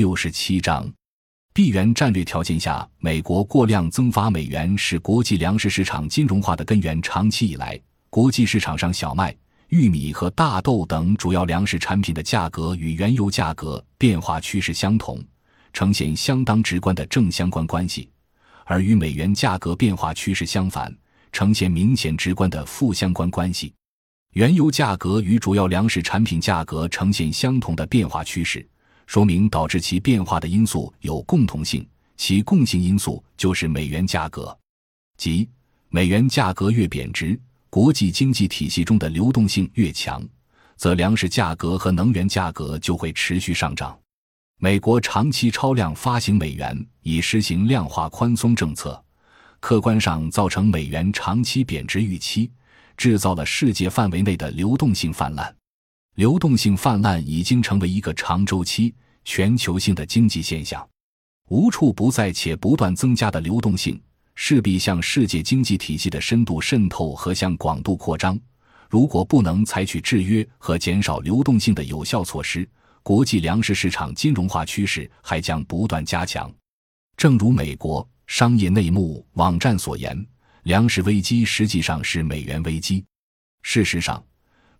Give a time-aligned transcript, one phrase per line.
[0.00, 0.90] 六十七章。
[1.52, 7.02] 币元战略条件下，美国过量增发美元是国际粮食市场金融化的根源。
[7.02, 9.36] 长期以来，国际市场上小麦、
[9.68, 15.22] 玉米和大豆等主要粮食产品的价格与原油价格变化趋势相同，
[15.74, 18.08] 呈现相当直观的正相关关系；
[18.64, 20.90] 而与美元价格变化趋势相反，
[21.30, 23.74] 呈现明显直观的负相关关系。
[24.32, 28.66] 原油价格与主要粮食产品价格呈现相同的变化趋势。
[29.10, 31.84] 说明导致其变化的因素有共同性，
[32.16, 34.56] 其共性因素就是美元价格，
[35.16, 35.48] 即
[35.88, 37.36] 美元价格越贬值，
[37.70, 40.24] 国际经济体系中的流动性越强，
[40.76, 43.98] 则粮食价格和能源价格就会持续上涨。
[44.60, 49.04] 美国长期超量发行美元，以实行量化宽松政策，
[49.58, 52.48] 客观上造成美元长期贬值预期，
[52.96, 55.52] 制造了世界范围内的流动性泛滥。
[56.20, 60.86] 流动性泛滥已经成为一个长周期、全球性的经济现象，
[61.48, 63.98] 无处不在且不断增加的流动性，
[64.34, 68.38] 势必向世界经济体系的深度渗透和向广度扩张。
[68.90, 72.68] 如果不能采取制约和减少流动性的有效措施，
[73.02, 76.52] 国际粮食市场金融化趋势还将不断加强。
[77.16, 80.22] 正如美国商业内幕网站所言，
[80.64, 83.02] 粮食危机实际上是美元危机。
[83.62, 84.22] 事实上。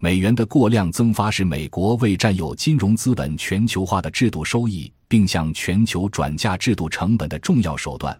[0.02, 8.18] 美元的过量增发是美国为占有金融资本全球化的制度收益，并向全球转嫁制度成本的重要手段。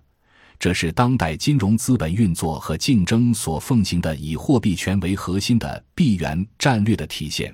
[0.59, 7.51] 这是当代金融资本运作和竞争所奉行的以货币权为核心的币元战略的体现。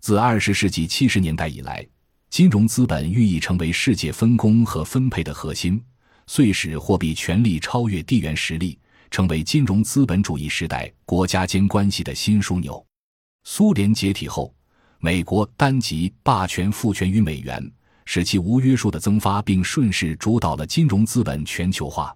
[0.00, 1.84] 自二十世纪七十年代以来，
[2.30, 5.82] 金融资本寓意成为世界分工和分配的核心，
[6.28, 8.78] 遂使货币权力超越地缘实力，
[9.10, 12.87] 成为金融资本主义时代国家间关系的新枢纽。
[13.50, 14.54] 苏联解体后，
[14.98, 17.72] 美国单极霸权赋权于美元，
[18.04, 22.14] 使其无约束的增发，并顺势主导了金融资本全球化。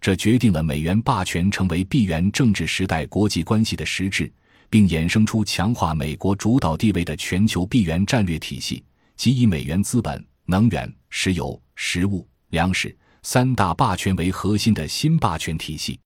[0.00, 4.30] 这决定了美元霸权成为币元政治时代国际关系的实质，
[4.68, 16.00] 并衍生出强化美国主导地位的全球币元战略体系，即以美元资本、能源、石油、食物、粮食三大霸权为核心的新霸权体系。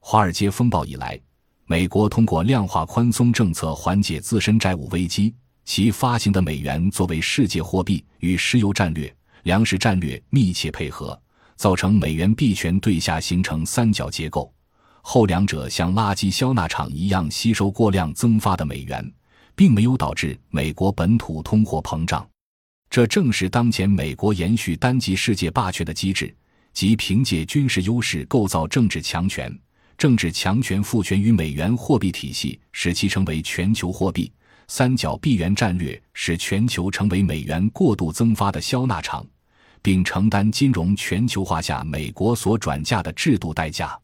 [0.00, 1.20] 华尔街风暴以来。
[1.66, 9.14] 美国通过量化宽松政策缓解自身债务危机，其发行的美元作为世界货币与石油战略、
[9.44, 11.18] 粮食战略密切配合，
[11.56, 14.52] 造成美元币权对下形成三角结构。
[15.00, 19.12] 后两者像垃圾消纳场一样吸收过量增发的美元，
[19.54, 22.26] 并没有导致美国本土通货膨胀。
[22.90, 26.34] 这正是当前美国延续单极世界霸权的机制，
[26.74, 29.58] 即凭借军事优势构造政治强权。
[29.96, 34.30] 政治强权赋权于美元货币体系，使其成为全球货币。
[34.66, 39.26] 三角币元战略使全球成为美元过度增发的消纳场，
[39.82, 43.98] 并承担金融全球化下美国所转嫁的制度代价。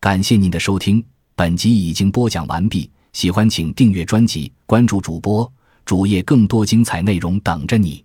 [0.00, 1.04] 感谢您的收听，
[1.34, 2.90] 本集已经播讲完毕。
[3.12, 5.52] 喜欢请订阅专辑，关注主播
[5.84, 8.02] 主页，更多精彩内容等着你。